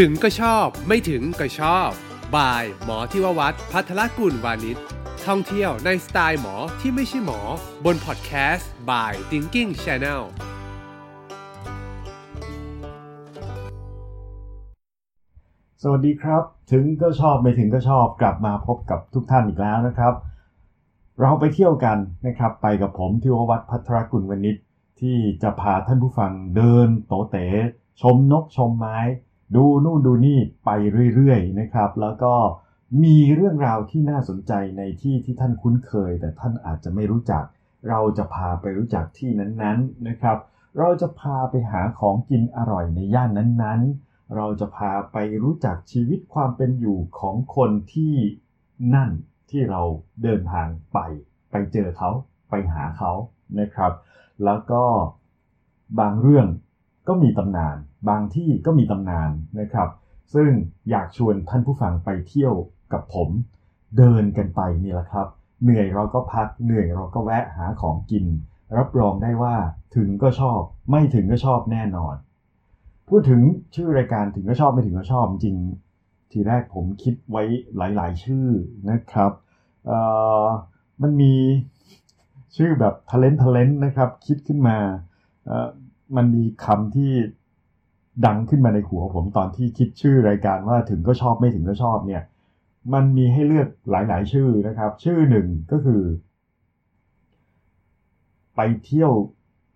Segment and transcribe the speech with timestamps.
[0.00, 1.90] ถึงก็ชอบ ไม่ถึงก็ชอบ
[2.36, 4.78] บาย หมอที่ววัดพัทรกุลวานิช
[5.26, 7.40] ท่องเที่ยวในสไตล์หมอที่ไม่ใช่หมอ
[7.84, 10.22] บนพอดแคสต์ by Thinking Channel
[15.82, 20.14] สวัสดีครับ ถึงก็ชอบไม่ถึงก็ชอบกลับมาพบกับทุกท่านอีกแล้วนะครับ
[21.20, 24.56] เราไปเที่ยวกันนะครับ ไปกับผมทิววัฒน์พัทรกุลวณิช
[25.00, 27.46] ที่จะพาท่านผู้ฟังเดินโตเต๋
[28.00, 28.98] ชมนกชมไม้
[29.54, 30.70] ดูนู่นดูนี่ไป
[31.14, 32.34] เรื่อยๆนะครับ แล้วก็
[33.02, 37.44] มีเรื่องราวที่น่าสนใจในที่ที่ท่านคุ้นเคย แต่ท่านอาจจะไม่รู้จัก
[37.88, 40.38] เราจะพาไปรู้จักที่นั้นๆนะครับ
[40.78, 48.14] เราจะพาไปหาของกินอร่อยในย่านนั้นๆ เราจะพาไปรู้จักชีวิตความเป็นอยู่ของคนที่
[48.94, 49.10] นั่น
[49.50, 49.82] ที่เรา
[50.22, 50.98] เดินทางไป
[51.50, 52.10] ไปเจอเขา
[52.50, 53.12] ไปหาเขา
[53.60, 53.92] นะครับ
[54.44, 54.84] แล้วก็
[56.00, 56.46] บางเรื่อง
[57.08, 57.76] ก็มีตำนาน
[58.08, 59.88] บางที่ก็มีตำนานนะครับ
[60.34, 60.50] ซึ่ง
[60.90, 62.54] อยากชวนท่านผู้ฟังไปเที่ยว
[62.92, 63.28] กับผม
[63.98, 65.26] เดินกันไปนี่แหละครับ
[65.62, 68.26] เหนื่อยเราก็พักเหนื่อยเราก็แวะหาของกิน
[68.78, 69.54] รับรองได้ว่า
[69.96, 72.14] ถึงก็ชอบ ไม่ถึงก็ชอบแน่นอน
[73.08, 73.40] พูดถึง
[73.74, 75.56] ชื่อรายการถึงก็ชอบไม่ถึงก็ชอบจริง
[76.32, 77.42] ทีแรกผมคิดไว้
[77.76, 78.48] หลาย ๆ ชื่อ
[78.90, 79.32] นะครับ
[81.02, 81.34] มันมี
[82.56, 84.78] ชื่อแบบท ALENT TALENT นะครับ คิดขึ้นมา
[86.16, 87.12] มันมีคำที่
[88.26, 92.22] ดังขึ้นมาในหัวผมตอนที่คิดชื่อรายการว่าถึงก็ชอบไม่ถึงก็ชอบเนี่ย
[92.92, 96.02] มันมีให้เลือกหลาย ๆ ชื่อนะครับ ชื่อหนึ่งก็คือ
[98.56, 99.12] ไปเที่ยว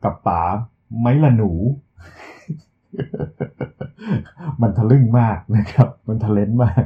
[0.05, 0.43] กับป๋า
[1.01, 1.53] ไม้ละหนู
[4.63, 6.83] มันทะลึ่งมากนะครับ มันทะเลนมาก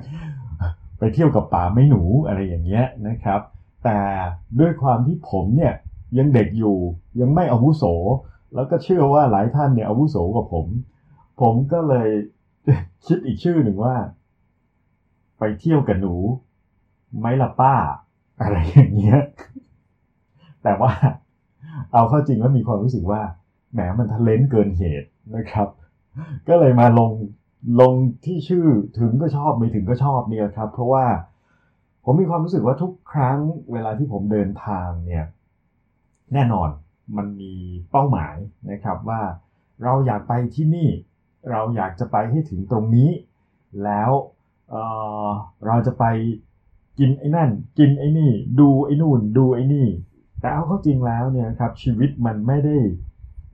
[0.99, 3.41] ไปเที่ยวกับป๋าไม่หนูอะไรอย่างเงี้ยนะครับ
[3.84, 3.99] แต่
[4.61, 5.75] ด้วยความที่ผมเนี่ย
[6.19, 6.77] ยังเด็กอยู่
[7.21, 7.84] ยังไม่อาวุโส
[8.55, 10.67] แล้วก็เชื่อว่าหลายท่านเนี่ยอาวุโสกว่าผม
[11.41, 12.08] ผมก็เลย
[13.06, 13.97] คิดอีกชื่อหนึ่งว่า
[15.39, 16.14] ไปเที่ยวกับหนู
[17.19, 17.75] ไม้ละป้า
[18.41, 19.21] อะไรอย่างเงี้ย
[20.62, 20.93] แต่ว่า
[21.93, 23.22] เอาเข้าจริงแล้วมีความรู้สึกว่า
[23.72, 25.69] แหมมันทะเลนเกินเหตุนะครับ
[26.48, 27.10] ก็เลยมาลง
[27.81, 27.93] ลง
[28.25, 28.66] ที่ชื่อ
[28.98, 31.06] ถึงก็ชอบไม่ถึงก็ชอบเนี่ยครับ เพราะว่า
[32.04, 33.38] ผมมีความรู้สึกว่าทุกครั้ง
[33.72, 35.25] เวลาที่ผมเดินทางเนี่ย
[36.34, 36.69] แน่นอน
[37.17, 37.53] มันมี
[37.91, 38.37] เป้าหมาย
[38.71, 39.21] นะครับว่า
[39.83, 40.89] เราอยากไปที่นี่
[41.51, 43.11] เราอยากจะไปให้ถึงตรงนี้
[43.85, 44.11] แล้ว
[44.71, 46.05] เเราจะไป
[46.99, 49.89] กินไอ้นั่น กินไอ้นี่ ดูไอ้นู่น ดูไอ้นี่
[50.41, 52.77] แต่เอาเข้าจริงแล้วเนี่ยครับชีวิตมันไม่ได้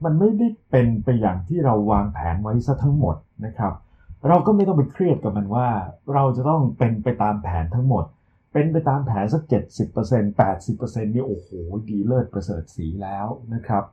[0.03, 3.73] มันไม่ได้เป็นไปอย่างที่เราวางแผนไว้ซะทั้งหมดนะครับ
[4.27, 5.67] เราก็ไม่ต้องไปเครียดกับมันว่า
[6.13, 8.05] เราจะต้องเป็นไปตามแผนทั้งหมด
[8.51, 11.49] เป็นไปตามแผนสัก 70% 80%นี่โอ้โห
[11.89, 13.83] ดีเลิศประเสริฐสีแล้วนะครับ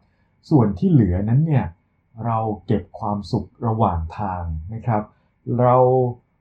[0.51, 1.67] ส่วนที่เหลือนั้นเนี่ย
[2.27, 4.45] เราเก็บความสุขระหว่างทาง
[4.75, 5.03] นะครับ
[5.61, 5.77] เรา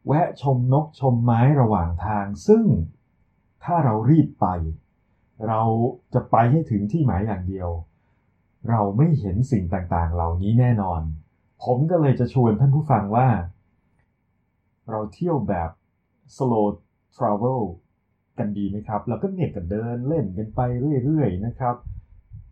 [0.07, 2.63] แวะชมนกชมไม้ระหว่างทาง ซึ่ง
[3.63, 4.47] ถ้าเรารีบไป
[5.47, 5.61] เรา
[6.13, 7.69] จะไปให้ถึงที่หมายอย่างเดียว
[8.69, 11.01] เราไม่เห็นสิ่งต่างๆ เหล่านี้แน่นอน
[11.63, 13.27] ผมก็เลยจะชวนท่านผู้ฟังว่า
[14.89, 15.69] เราเที่ยวแบบ
[16.35, 16.67] slow
[17.15, 17.61] travel
[18.39, 20.61] กันดีไหมครับแล้วก็เนี่ยกันเดินเล่นกันไป
[21.05, 21.75] เรื่อยๆนะครับ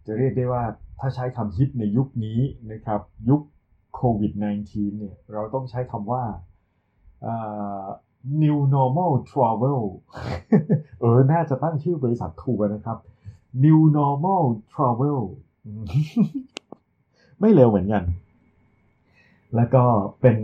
[0.06, 0.64] จะเรียกได้ว่า
[1.00, 2.40] ถ้าใช้คำฮิตในยุคนี้
[2.72, 3.42] นะครับ ยุค
[3.96, 4.34] โควิด
[4.66, 6.24] -19 เนี่ยเราต้องใช้คำว่า
[8.42, 9.82] new normal travel
[11.00, 12.98] เออ น่าจะตั้งชื่อบริษัทถูกนะครับ
[13.64, 15.20] new normal travel
[17.40, 18.04] ไม่เร็วเหมือนกัน
[19.56, 19.84] แล้วก็
[20.22, 20.38] เป็น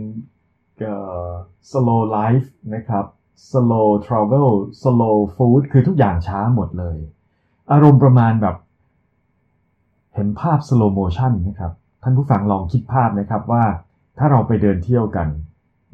[1.70, 3.04] slow life นะครับ
[3.48, 4.50] slow travel
[4.82, 6.98] slow food คือทุกอย่างช้าหมดเลย
[7.72, 8.56] อารมณ์ประมาณแบบ
[10.14, 13.64] เห็นภาพ slow motion นะครับ ท่านผู้ฟังลองคิดภาพนะครับว่า
[14.18, 15.28] ถ้าเราไปเดินเที่ยวกัน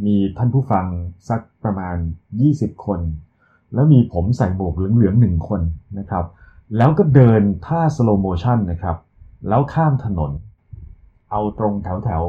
[0.06, 0.86] มีท่านผู้ฟัง
[1.28, 1.96] สักประมาณ
[2.40, 3.00] 20 คน
[3.74, 5.60] แล้วมีผมใส่หมวกเหลืองๆหนึ่งคน
[5.98, 6.24] นะครับ
[6.76, 8.96] แล้วก็เดินท่า slow motion นะครับ
[9.48, 10.30] แล้วข้ามถนน
[11.30, 12.22] เอาตรงแถวแถว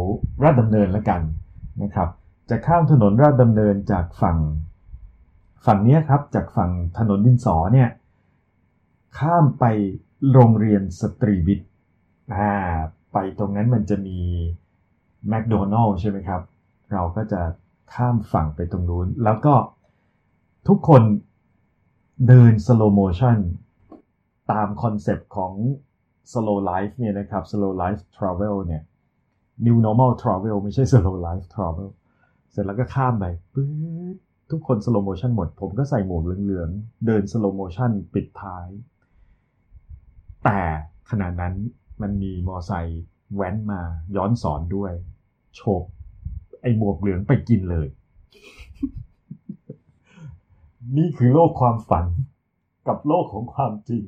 [0.44, 1.22] ราชดำเนินแล้วกัน
[1.82, 2.10] นะครับ
[2.50, 4.38] จะข้ามถนนราชดำเนินจากฝั่ง
[5.66, 7.90] ฝั่งนี้ครับจากฝั่งถนนดินสอเนี่ย
[9.18, 9.66] ข้ามไป
[10.32, 11.70] โรงเรียนสตรีวิทย์
[12.36, 12.54] อ่า
[13.14, 14.20] ไปตรงนั้นมันจะมี
[15.28, 16.42] แมคโดนัลล์ใช่ไหมครับ
[16.94, 17.42] เราก็จะ
[17.94, 19.54] ข้ามฝั่งไปตรงนู้น แล้วก็
[20.68, 21.02] ทุกคน
[22.28, 23.38] เดิน slow motion
[24.52, 25.54] ตามคอนเซปต์ของ
[26.32, 28.84] slow life เนี่ยนะครับ slow life travel เนี่ย
[29.66, 31.90] new normal travel ไม่ใช่ slow life travel
[32.52, 33.68] เสร็จแล้วก็ข้ามไปปื๊
[34.16, 34.18] ด
[34.52, 38.68] ทุกคน slow motion หมด ผมก็ใส่หมวกเหลืองๆ เดิน slow motion ปิดท้าย
[40.44, 40.62] แต่
[41.10, 41.56] ขณะนั้น
[42.02, 43.04] มันมีมอไซค์
[43.36, 43.82] แว้นมา
[44.16, 44.94] ย้อนสอนด้วย
[45.56, 45.84] โฉบ
[46.62, 47.88] ไอ้หมวกเหลืองไปกินเลย
[50.98, 52.08] นี่คือโลกความฝัน
[52.88, 54.04] กับโลกของความจริง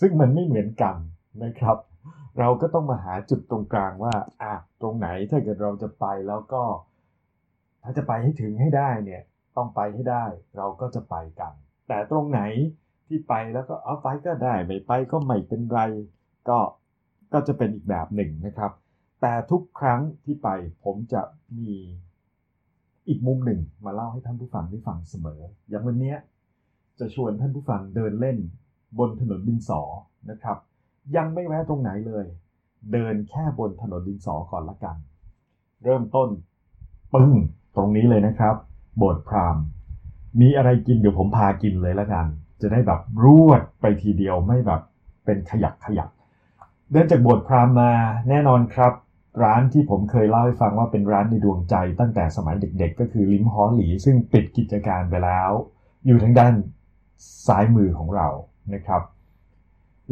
[0.00, 0.96] ซึ่งมันไม่เหมือนกัน
[1.44, 1.76] นะครับ
[2.38, 6.62] เราก็ต้องมาหาจุดตรงกลางว่าอะตรงไหนถ้าเกิดเราจะไปแล้วก็
[7.82, 9.22] ถ้าจะไปให้ถึงให้ได้เนี่ย
[9.58, 10.24] ต้องไปให้ได้
[10.56, 11.52] เราก็จะไปกัน
[11.88, 12.40] แต่ตรงไหน
[13.06, 15.80] ที่ไปแล้วก็เอาไปก็ได้ไม่ไปก็ไม่เป็นไร
[16.48, 16.58] ก็
[17.32, 18.72] ก็จะเป็นอีกแบบหนึ่งนะครับ
[19.20, 20.48] แต่ทุกครั้งที่ไป
[20.84, 21.22] ผมจะ
[21.58, 21.76] มี
[23.08, 26.14] อีกมุมหนึ่งมาเล่าให้ท่านผู้ฟังได้ฟังเสมอ อย่างวันนี้
[26.98, 28.38] จะชวนท่านผู้ฟังเดินเล่น
[28.98, 29.82] บนถนนดินสอ
[30.30, 30.58] นะครับ
[31.16, 32.26] ยังไม่แวะตรงไหนเลย
[32.92, 34.96] เดินแค่บนถนนดินสอก่อนละกัน
[35.84, 36.28] เริ่มต้น
[37.14, 37.32] ปึ้ง
[37.76, 38.54] ตรงนี้เลยนะครับ
[38.98, 39.64] โบสถ์พราหมณ์
[40.40, 42.26] มีอะไรกินเดี๋ยวผมพากินเลยละกัน
[42.60, 44.80] จะได้แบบรวดไปทีเดียวไม่แบบ
[45.24, 46.08] เป็นขยักขยัก
[46.90, 47.90] เดินจากโบสถ์พราหมณ์มา
[48.28, 48.92] แน่นอนครับ
[49.42, 55.50] ร้านที่ผมเคยเล่าให้ฟังว่าเป็นร้านในดวงใจ ตั้งแต่สมัยเด็กๆ ก็คือลิมฮอหลี ซึ่งปิดกิจการไปแล้ว
[56.06, 56.54] อยู่ทางด้าน
[57.46, 58.28] ซ้ายมือของเรา
[58.74, 59.02] นะครับ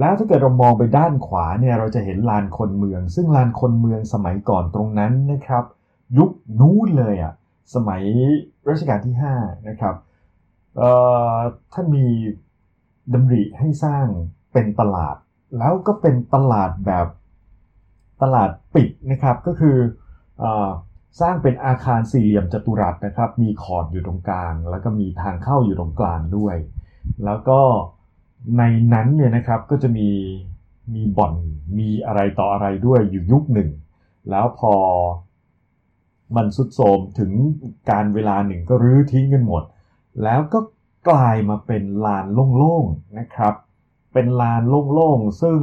[0.01, 5.65] แล้วถ้าเกิดเรามองไปด้านขวาเนี่ยเราจะเห็นลานคนเมือง ซึ่งลานคนเมืองสมัยก่อนตรงนั้นนะครับ
[6.19, 6.31] ยุค
[6.61, 7.33] นู้นเลยอะ่ะ
[7.75, 8.03] สมัย
[8.69, 9.95] รัชกาลที่5นะครับ
[11.73, 12.07] ท่านมี
[13.13, 14.07] ดำริให้สร้าง
[14.53, 15.17] เป็นตลาด
[15.59, 17.07] แล้วก็เป็นตลาดแบบ
[18.23, 19.77] ตลาดปิดนะครับก็คือ
[20.43, 20.45] อ
[21.21, 26.57] สร้างเป็นอาคารสี่เหลี่ยมจัตุรัสนะครับ มีขอดอยู่ตรงกลาง แล้วก็มีทางเข้าอยู่ตรงกลางด้วย
[27.25, 27.61] แล้วก็
[28.59, 30.09] ในนั้นเนี่ยนะครับก็จะมี
[30.95, 31.35] มีบ่อน
[31.79, 33.71] มีอะไรต่ออะไรด้วยอยู่ยุคหนึ่ง
[34.31, 34.73] แล้วพอ
[36.37, 37.33] มันสุดโทมถึง
[37.91, 39.63] การเวลาหนึ่งก็รื้อทิ้งกันหมด
[40.23, 40.59] แล้วก็
[41.09, 42.27] กลายมาเป็นลาน
[42.57, 43.55] โล่งๆนะครับ
[44.13, 44.63] เป็นลาน
[44.93, 45.59] โล่งๆซึ่ง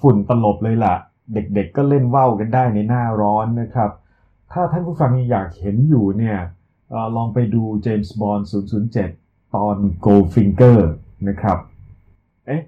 [0.00, 0.94] ฝุ่นตลบเลยล่ะ
[1.32, 3.90] เด็กๆก็เล่นว่าวกันได้ในหน้าร้อนนะครับ
[4.52, 6.38] ถ้าท่านผู้ฟังอยากเห็นอยู่เนี่ย
[6.92, 8.44] อลองไปดู James Bond
[8.98, 10.78] 007 ตอน Goldfinger
[11.28, 11.58] นะครับ
[12.46, 12.62] เอ๊ะ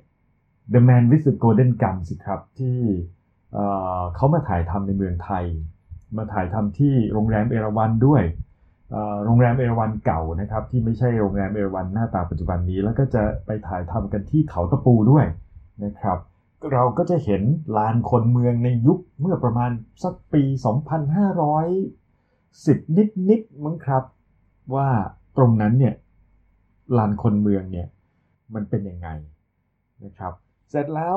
[0.73, 2.79] The Man with the Golden Gun สิครับ ที่
[4.15, 5.45] เขามาถ่ายทำในเมืองไทย
[6.17, 8.23] มาถ่ายทำที่โรงแรมเอราวันด้วย
[9.25, 15.25] โรงแรมเอราวันเก่านะครับที่ไม่ใช่โรงแรมเอราวันหน้าตาปัจจุบันนี้ แล้วก็จะไปถ่ายทำกันที่เขาตะปูด้วย
[15.85, 16.19] นะครับ
[16.73, 17.43] เราก็จะเห็น
[17.77, 19.71] ลานคนเมืองในยุคเมื่อประมาณ
[20.03, 20.43] สักปี
[22.11, 24.03] 2510 นิดนิดมั้งครับ
[24.75, 24.89] ว่า
[25.37, 25.95] ตรงนั้นเนี่ย
[26.97, 27.89] ลานคนเมืองเนี่ย
[28.55, 29.09] มันเป็นยังไง
[30.05, 30.33] นะครับ
[30.71, 31.17] เสร็จแล้ว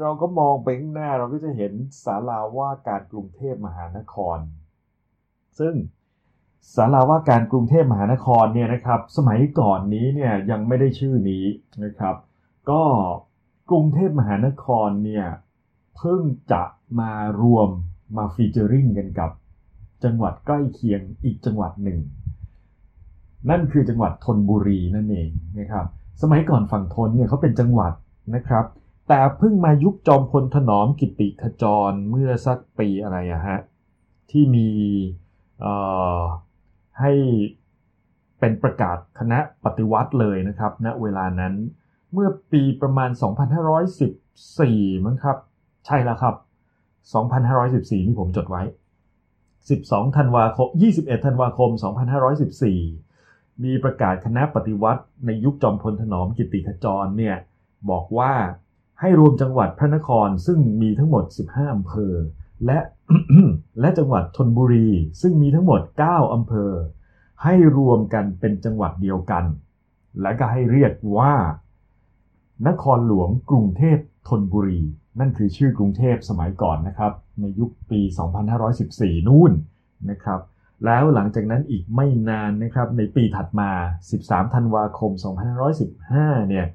[0.00, 1.72] เราก็มองไปข้างหน้าเราก็จะเห็น
[2.04, 4.38] ศาลาว่าการกรุงเทพมหานคร
[5.58, 5.74] ซึ่ง
[6.74, 11.44] ศาลาว่าการกรุงเทพมหานครเนี่ยนะครับ สมัยก่อนนี้เนี่ยยังไม่ได้ชื่อนี้
[11.84, 12.16] นะครับ
[12.70, 12.82] ก็
[13.70, 15.26] กรุงเทพมหานครเนี่ย
[15.96, 16.22] เพิ่ง
[16.52, 16.62] จะ
[17.00, 17.12] มา
[17.42, 17.68] รวม
[18.16, 19.30] มาฟีเจอริงกันกับ
[20.04, 22.00] จังหวัดใกล้เคียงอีกจังหวัดหนึ่ง
[23.50, 25.28] นั่นคือจังหวัดธนบุรีนั่นเอง
[25.58, 25.86] นะครับ
[26.22, 27.92] สมัยก่อนฝั่งทนเนี่ยเขาเป็นจังหวัด
[28.34, 28.64] นะครับ
[29.08, 33.58] แต่เพิ่งมายุคจอมพลถนอมกิติขจรเมื่อสักปีอะไรอะฮะ
[34.30, 34.68] ที่มี
[37.00, 37.12] ให้
[38.38, 41.54] เป็นประกาศคณะปฏิวัติเลยนะครับณนะเวลานั้น
[42.12, 43.10] เมื่อปีประมาณ
[44.08, 45.36] 2514 มั้งครับ
[45.86, 46.34] ใช่แล้วครับ
[47.40, 48.62] 2514 นี่ผมจดไว้
[49.40, 51.70] 12 ธันวาคม 21 ธันวาคม
[52.66, 57.36] 2514 มีประกาศคณะปฏิวัติในยุคจอมพลถนอมกิติขจรเนี่ย
[57.90, 58.32] บอกว่า
[59.00, 62.12] ให้รวมจังหวัดพระนครซึ่งมีทั้งหมด 15อำเภอ
[62.66, 62.78] และ
[63.80, 64.88] และจังหวัดธนบุรี
[65.20, 66.72] ซึ่งมีทั้งหมด 9อำเภอ
[67.42, 69.44] ให้รวมกันเป็นจังหวัดเดียวกัน
[70.22, 71.34] และก็ให้เรียกว่า
[72.68, 74.80] นครหลวงกรุงเทพธนบุรี
[75.20, 78.00] นั่นคือชื่อกรุงเทพสมัยก่อนนะครับ ในยุคปี
[78.64, 79.52] 2514 นู่น
[80.10, 80.40] นะครับ
[80.84, 83.70] แล้วหลังจากนั้นอีกไม่นานนะครับในปีถัดมา
[84.12, 85.12] 13 ธันวาคม
[85.80, 86.66] 2515 เนี่ย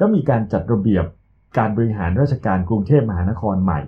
[0.00, 1.04] ก็มีการจัดระเบียบ
[1.56, 3.80] การบริหารราชการกรุงเทพมหานครใหม่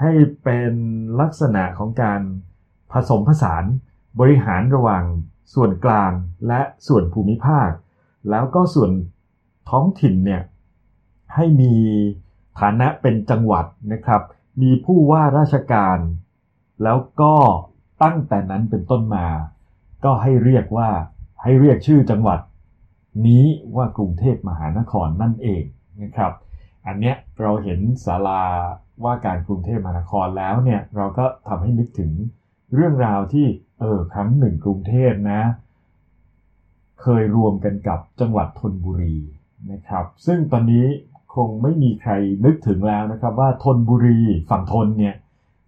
[0.00, 0.12] ให้
[0.42, 0.72] เป็น
[1.20, 2.20] ลักษณะของการ
[2.92, 3.64] ผสมผสาน
[4.20, 5.04] บริหารระหว่าง
[5.54, 6.12] ส่วนกลาง
[6.48, 7.70] และส่วนภูมิภาค
[8.30, 8.90] แล้วก็ส่วน
[9.70, 10.42] ท้องถิ่นเนี่ย
[11.34, 11.74] ให้มี
[12.60, 14.22] ฐานะเป็นจังหวัดนะครับ
[14.62, 15.98] มีผู้ว่าราชการ
[16.82, 17.34] แล้วก็
[18.02, 19.26] ตั้งแต่นั้นเป็นต้นมา
[20.04, 20.90] ก็ให้เรียกว่า
[21.42, 22.40] ให้เรียกชื่อจังหวัด
[23.26, 23.44] นี้
[23.76, 25.62] ว่ากรุงเทพมหานครนั่นเอง
[26.02, 26.32] นะครับ
[26.88, 28.42] อันเนี้ยเราเห็นศาลา
[29.04, 32.12] ว่าการกรุงเทพมหานครแล้วเนี่ยเราก็ทำให้นึกถึง
[32.74, 33.46] เรื่องราวที่
[33.80, 35.42] เออครั้งหนึ่งกรุงเทพนะ
[37.02, 39.16] เคยรวมกันกับจังหวัดธนบุรี
[39.72, 40.86] นะครับ ซึ่งตอนนี้
[41.34, 42.12] คงไม่มีใคร
[42.44, 44.18] นึกถึงแล้วนะครับ ว่าธนบุรี
[44.50, 45.14] ฝั่งธนเนี่ย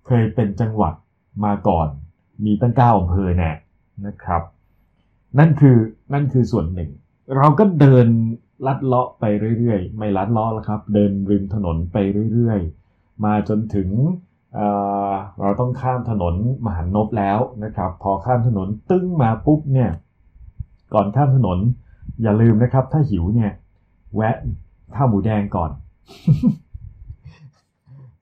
[0.07, 0.95] เคยเป็นจังหวัด
[1.45, 1.89] มาก่อน
[2.45, 3.53] มีตั้งเก้าอำเภอแน่
[4.07, 4.43] นะครับ
[5.39, 5.77] นั่นคือ
[6.13, 6.91] นั่นคือส่วนหนึ่ง
[7.37, 8.07] เราก็เดิน
[8.67, 9.25] ลัดเลาะไป
[9.59, 11.97] เรื่อยๆ ไม่ลัดเลาะแล้วครับ เดินริมถนนไป
[12.33, 13.89] เรื่อยๆ มาจนถึง
[14.55, 19.91] เเราต้องข้ามถนนมหันนบแล้วนะครับ พอข้ามถนนตึ้งมาปุ๊บเนี่ย
[20.95, 21.59] ก่อนข้ามถนน
[22.23, 23.53] อย่าลืมนะครับ ถ้าหิวเนี่ย
[24.15, 24.37] แวะ
[24.95, 25.71] ข้าวหมูแดงก่อน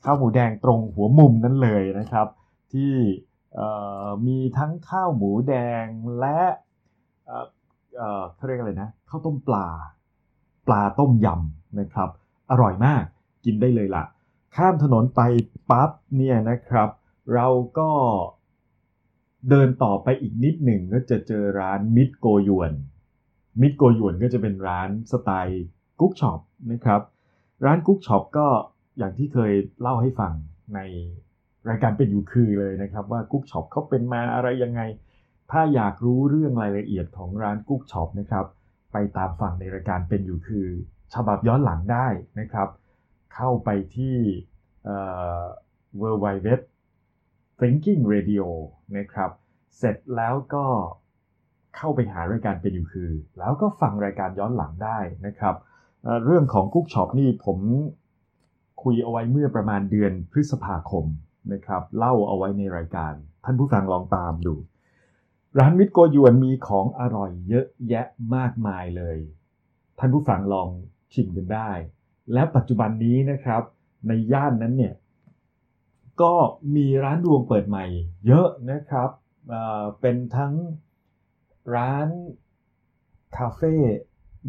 [0.05, 2.27] ข้าวหมูแดงตรงหัวมุมนั้นเลยนะครับ
[2.73, 2.93] ที่
[4.27, 5.85] มีทั้งข้าวหมูแดง
[6.21, 6.41] และ
[8.35, 9.69] เขาเรียกอะไรนะข้าวต้มปลา
[10.69, 12.09] ปลาต้มยำนะครับ
[12.51, 13.05] อร่อยมาก
[13.45, 14.05] กินได้เลยละ่ะ
[14.57, 15.21] ข้ามถนนไป
[15.71, 16.89] ปั๊บเนี่ยนะครับ
[17.35, 17.49] เรา
[17.79, 17.91] ก็
[19.51, 22.73] เดินต่อไปอีกนิดหนึ่งก็จะเจอร้านมิตรโกหย่วน
[23.61, 25.65] มิตรโกหย่วนก็จะเป็นร้านสไตล์
[26.01, 26.41] กุ๊กช็อป
[26.73, 27.01] นะครับ
[27.65, 28.47] ร้านกุ๊กช็อปก็
[28.99, 30.33] อย่างที่เคยเล่าให้ฟัง
[30.75, 30.81] ใน
[31.69, 34.81] รายการเป็นอยู่คือเลยนะครับ ว่ากุ๊กช็อปเขาเป็นมาอะไรยังไง
[35.51, 38.47] ถ้าอยากรู้เรื่องรายละเอียดของร้านกุ๊กช็อปนะครับ
[38.93, 40.67] ไปตามฟังในรายการเป็นอยู่คือ
[41.15, 42.07] ฉบับย้อนหลังได้
[42.41, 42.69] นะครับ
[43.35, 44.17] เข้าไปที่
[46.01, 46.49] w w w
[47.61, 48.45] thinking radio
[48.97, 49.31] นะครับ
[49.79, 50.65] เสร็จแล้วก็
[51.77, 55.55] เข้าไปหารายการเป็นอยู่คือ แล้วก็ฟังรายการย้อนหลังได้นะครับ
[56.25, 57.59] เรื่องของกุ๊กช็อปนี่ผม
[58.83, 61.05] คุยเอาไว้เมื่อประมาณเดือนพฤษภาคม
[61.53, 63.13] นะครับ เล่าเอาไว้ในรายการ
[63.45, 64.55] ท่านผู้ฟังลองตามดู
[65.59, 69.19] ร้านมิตรโกยวนมีของอร่อยเยอะแยะมากมายเลย
[69.99, 70.69] ท่านผู้ฟังลอง
[71.13, 71.71] ชิมกันได้
[72.33, 73.63] และปัจจุบันนี้นะครับ
[74.09, 74.95] ในย่านนั้นเนี่ย
[76.23, 76.35] ก็
[76.77, 77.85] มีร้านรวงเปิดใหม่
[78.27, 79.11] เยอะนะครับ
[80.01, 80.55] เป็นทั้ง
[81.75, 82.09] ร้าน
[83.37, 83.75] คาเฟ่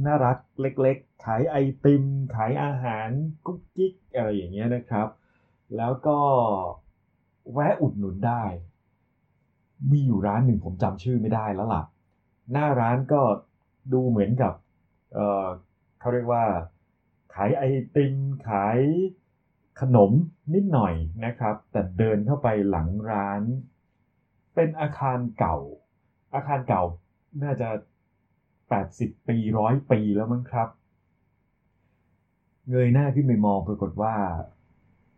[0.06, 2.04] น่ารักเล็กๆ ขายไอติม
[2.36, 3.10] ขายอาหาร
[3.46, 5.08] กุ๊กกิ๊กอะไรอย่างเงี้ยนะครับ
[5.78, 6.18] แล้วก็
[7.54, 8.44] แวะอุดหนุนได้
[9.92, 11.84] มีอยู่ร้านหนึ่งผมจำชื่อไม่ได้แล้วล่ะ
[12.52, 13.22] หน้าร้านก็
[13.94, 14.54] ดูเหมือนกับ
[15.14, 16.46] เเขาเรียกว่า
[17.34, 17.64] ขายไอ
[17.96, 18.14] ติม
[18.48, 18.78] ขาย
[19.82, 20.12] ขนม
[20.54, 20.94] นิดหน่อย
[21.26, 23.42] นะครับ แต่เดินเข้าไปหลังร้าน
[24.56, 25.58] เป็นอาคารเก่า
[26.34, 26.84] อาคารเก่า
[27.44, 27.70] น่าจะ
[28.50, 30.70] 80 ปีร้อยปีแล้วมั้งครับ
[32.70, 34.16] เงยหน้าขึ้นไปมองปรากฏว่า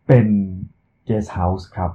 [0.07, 0.27] เป็น
[1.05, 1.91] เกสต์เฮาส์ครับ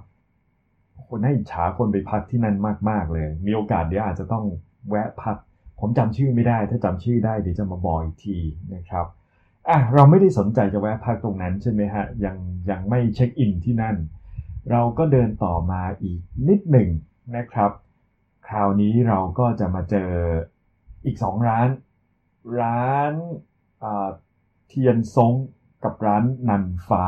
[1.09, 2.57] คนน่าอิจฉาคนไปพักที่นั่น
[2.91, 4.45] มาก ๆ เลย มีโอกาสเดี๋ยวอาจจะต้อง
[4.91, 5.37] แวะพัก
[5.81, 8.39] ผมจำชื่อไม่ได้ ถ้าจำชื่อได้เดี๋ยวจะมาบอกอีกที
[8.75, 9.07] นะครับ
[9.69, 12.37] อะเราไม่ได้สนใจจะแวะพักตรงนั้นใช่ไหมฮะยัง
[12.71, 13.97] ยังไม่ check in ที่นั่น
[14.71, 16.89] เราก็เดินต่อมาอีกนิดหนึ่ง
[17.37, 17.71] นะครับ
[18.49, 20.11] คราวนี้เราก็จะมาเจอ
[21.05, 21.69] อีกสองร้าน
[22.61, 23.13] ร้าน
[24.69, 25.35] เทียนซง
[25.85, 27.07] กับร้านนันฟ้า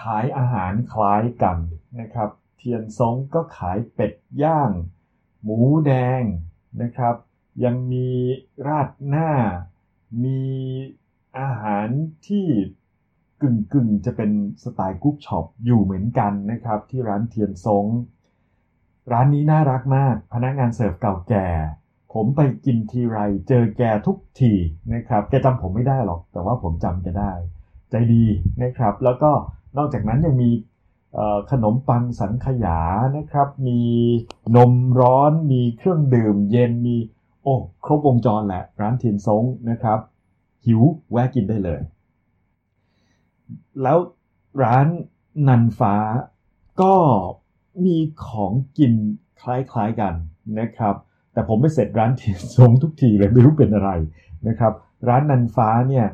[0.00, 1.58] ขายอาหารคล้ายกัน
[2.00, 4.12] นะครับ เทียนซงก็ขายเป็ด
[4.42, 4.70] ย่าง
[5.42, 6.22] หมูแดง
[6.82, 7.16] นะครับ
[7.64, 8.10] ยังมี
[8.66, 9.30] ราดหน้า
[10.24, 10.42] มี
[11.38, 11.88] อาหาร
[12.26, 12.46] ที่
[13.42, 14.30] กึ่งกึ่งจะเป็น
[14.64, 17.86] สไตล์กุ๊กช็อปอยู่เหมือนกันนะครับ ที่ร้านเทียนซง
[19.12, 21.48] ร้านนี้น่ารักมาก พนักงานเสิร์ฟเก่าแก่
[22.12, 24.52] ผมไปกินทีไรเจอแกทุกที
[24.94, 27.32] นะครับ แกจำผมไม่ได้หรอก แต่ว่าผมจำแกได้
[27.90, 28.24] ใจดี
[28.62, 29.30] นะครับ แล้วก็
[29.78, 30.50] นอกจากนั้นยังมี
[31.50, 32.80] ขนมปังสังขยา
[33.16, 33.82] นะครับ มี
[34.56, 36.96] นมร้อน มีเครื่องดื่ม เย็น มี
[37.42, 37.54] โอ้
[37.84, 39.98] ครบวงจรแหละ ร้านเทียนซงนะครับ
[40.66, 41.80] หิวแวะกินได้เลย
[43.82, 43.98] แล้ว
[44.62, 44.86] ร้าน
[45.48, 45.94] นันฟ้า
[46.82, 46.94] ก็
[47.84, 48.92] มีของกิน
[49.40, 50.14] คล้ายๆกัน
[50.60, 50.94] นะครับ
[51.32, 53.90] แต่ผมไปเสร็จร้านเที่ทรงทุกทีเลยไม่รู้เป็นอะไร
[54.48, 54.72] นะครับ
[55.08, 56.06] ร้านนันฟ้าเนี่ย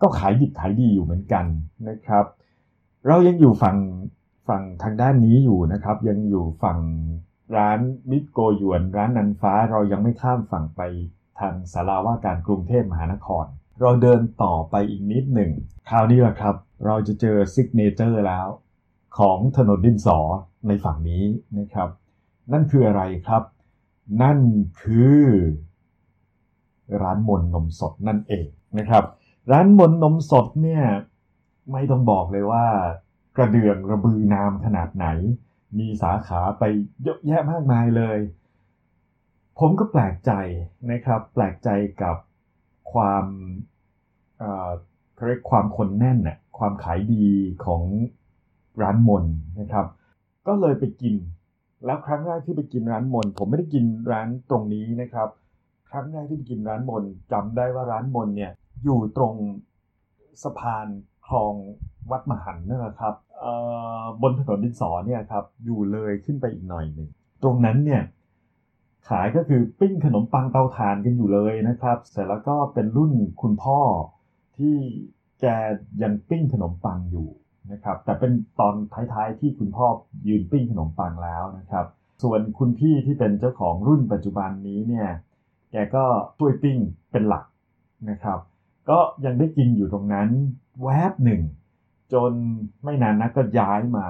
[0.00, 1.44] ก็ขายดิบขายดีอยู่เหมือนกัน
[1.88, 2.24] นะครับ
[3.06, 3.78] เรายังอยู่ฝั่ง
[4.48, 6.78] ฝั่งทางด้านนี้อยู่นะครับ ยังอยู่ฝั่ง
[7.56, 10.80] ร้านมิตโกยวน ร้านนันฟ้าเรายังไม่ข้ามฝั่งไป
[11.40, 13.46] ทางสาราว่าการกรุงเทพมหานคร
[13.80, 15.50] เราเดินต่อไปอีกนิดหนึ่ง
[15.88, 18.48] คราวนี้แหละครับ เราจะเจอ signature แล้ว
[19.18, 20.18] ของถนนดินสอ
[20.66, 21.24] ในฝั่งนี้
[21.58, 21.88] นะครับ
[22.52, 23.42] นั่นคืออะไรครับ
[24.22, 24.38] นั่น
[24.82, 25.22] คือ
[27.02, 28.46] ร้านมนต์นมสดนั่นเอง
[28.78, 29.04] นะครับ
[29.52, 30.84] ร้านมนต์นมสดเนี่ย
[31.72, 32.66] ไม่ต้องบอกเลยว่า
[33.36, 35.06] กระเดื่องระบือนามขนาดไหน
[35.78, 36.64] มีสาขาไป
[37.02, 38.18] เยอะแยะมากมายเลย
[39.58, 40.32] ผมก็แปลกใจ
[40.90, 41.68] นะครับ แปลกใจ
[42.02, 42.16] กับ
[42.92, 43.24] ความ
[45.14, 47.26] เขาเรียกความคนแน่นน่ะความขายดี
[47.64, 47.82] ของ
[48.82, 49.24] ร้านมน
[49.60, 49.86] นะครับ
[50.46, 51.14] ก็เลยไปกิน
[51.84, 55.28] แล้วครั้งแรกที่ไปกินร้านมน ผมไม่ได้กินร้านตรงนี้นะครับ
[55.90, 57.02] ครั้งแรกที่ไปกินร้านมน
[57.32, 58.52] จำได้ว่าร้านมนเนี่ย
[58.82, 59.34] อยู่ตรง
[60.42, 60.86] สะพาน
[61.26, 61.54] คลอง
[62.10, 63.14] วัดมหันนั่นแหละครับ
[64.22, 67.08] บนถนนดินสอเนี่ยครับอยู่เลยขึ้นไปอีกหน่อยหนึ่ง
[67.42, 68.02] ตรงนั้นเนี่ย
[69.08, 73.12] ขายก็คือปิ้งขนมปังเตาถ่านกันอยู่เลยนะครับ เสร็จแล้วก็เป็นรุ่น
[73.42, 73.78] คุณพ่อ
[74.56, 74.76] ที่
[75.40, 75.44] แก
[76.02, 77.28] ยังปิ้งขนมปังอยู่
[77.72, 78.74] นะครับแต่เป็นตอน
[79.12, 79.86] ท้ายๆที่คุณพ่อ
[80.28, 81.86] ยืนปิ้งขนมปังแล้วนะครับ
[82.22, 85.08] ส่วนคุณพี่ที่เป็นเจ้าของรุ่นปัจจุบันนี้เนี่ย
[85.72, 86.04] แกก็
[86.38, 86.78] ช่วยปิ้ง
[87.12, 87.44] เป็นหลัก
[88.10, 88.38] นะครับ
[88.90, 90.28] ก็ยังได้กินอยู่ตรงนั้น
[90.82, 91.42] แวบหนึ่ง
[92.12, 92.32] จน
[92.84, 94.06] ไม่นานนักก็ย้ายมา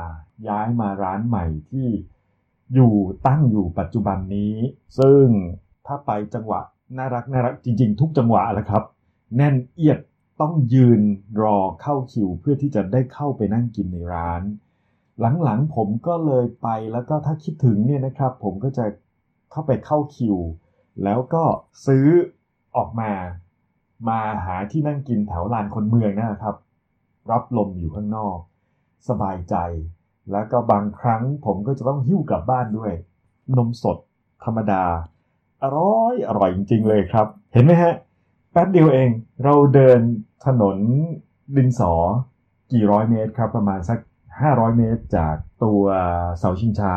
[0.49, 1.89] ย้ายมาร้านใหม่ที่
[2.75, 2.95] อยู่
[3.27, 4.55] ตั้งอยู่ปัจจุบันนี้
[4.99, 5.25] ซึ่ง
[5.87, 6.61] ถ้าไปจังหวะ
[6.97, 8.85] น่ารักน่ารักจริง ๆ ทุกจังหวะแหละครับ
[9.37, 9.99] แน่นเอียด
[10.41, 11.01] ต้องยืน
[11.43, 14.43] รอเข้าคิวเพื่อที่จะได้เข้าไปนั่งกินในร้าน
[15.43, 18.85] หลังๆผมก็เลยไปแล้วก็ถ้าคิดถึงเนี่ยนะครับ ผมก็จะ
[19.51, 20.37] เข้าไปเข้าคิว
[21.05, 21.45] แล้วก็
[21.87, 22.07] ซื้อ
[22.77, 23.13] ออกมา
[24.09, 26.57] มาหาที่นั่งกินแถวลานคนเมืองนะครับ
[27.31, 28.37] รับลมอยู่ข้างนอก
[29.09, 29.57] สบายใจ
[30.33, 32.93] แล้วก็บางครั้งผมก็จะต้องหิ้วกลับบ้านด้วย
[33.57, 33.99] นมสด
[34.45, 34.85] ธรรมดา
[35.63, 37.95] อร่อยอร่อยจริง ๆ เลยครับ เห็นไหมฮะ
[38.53, 39.11] แป๊บเดียวเอง
[39.45, 40.01] เราเดิน
[40.47, 40.77] ถนน
[41.57, 41.93] ดินสอ
[42.73, 43.99] กี่ร้อยเมตรครับ ประมาณสัก
[44.39, 45.35] 500 เมตรจาก
[45.65, 45.83] ตัว
[46.39, 46.95] เสาชิงช้า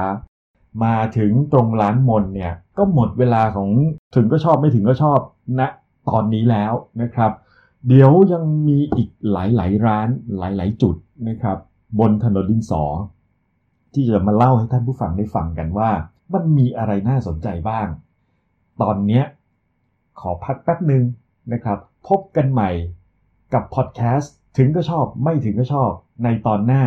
[0.83, 3.69] มาถึงตรงร้านมนเนี่ย ก็หมดเวลาของ
[4.15, 5.19] ถึงก็ชอบไม่ถึงก็ชอบ
[5.59, 5.67] ณนะ
[6.09, 7.31] ตอนนี้แล้วนะครับ
[7.87, 10.95] เดี๋ยวยังมีอีกหลาย ๆ ร้านหลาย ๆ จุด
[11.29, 11.57] นะครับ
[11.99, 12.83] บนถนนดินสอ
[13.93, 15.89] ที่จะมาเล่าให้ท่านผู้ฟังได้ฟังกันว่า
[16.33, 17.87] มันมีอะไรน่าสนใจบ้าง
[18.81, 19.21] ตอนนี้
[20.19, 21.03] ขอพักแป๊บหนึ่ง
[21.53, 22.69] นะครับ พบกันใหม่
[23.53, 25.91] กับพอดแคสต์ถึงก็ชอบไม่ถึงก็ชอบ
[26.23, 26.83] ในตอนหน้า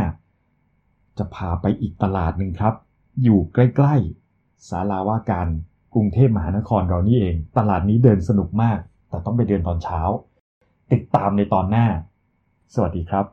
[1.19, 2.75] จะพาไปอีกตลาดหนึ่งครับ
[3.23, 5.49] อยู่ใกล้ๆศาลาว่าการ
[5.95, 8.79] กรุงเทพมหานครเรานี่เอง ตลาดนี้เดินสนุกมาก
[9.11, 10.01] แต่ต้องไปเดินตอนเช้า
[10.93, 11.87] ติดตามในตอนหน้า
[12.75, 13.25] สวัสดีครับ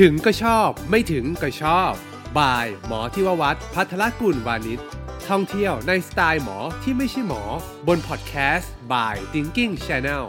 [0.00, 1.92] ถึงก็ชอบไม่ถึงก็ชอบ
[2.38, 4.80] บาย หมอที่ววัดพัทรกุลวานิช
[5.28, 7.42] ท่องเที่ยวในสไตล์หมอที่ไม่ใช่หมอ
[7.88, 10.24] บนพอดแคสต์ by Thinking Channel